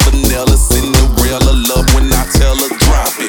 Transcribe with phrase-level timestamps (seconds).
[0.00, 3.21] Vanilla, Cinderella, love when I tell her drop.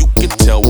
[0.00, 0.62] You can tell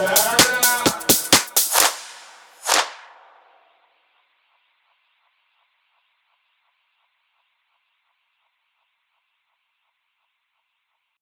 [0.00, 0.37] Up.